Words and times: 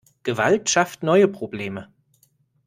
Gewalt 0.23 0.67
schafft 0.67 1.03
neue 1.03 1.27
Probleme. 1.27 1.93